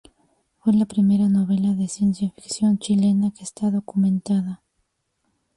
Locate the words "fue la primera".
0.63-1.29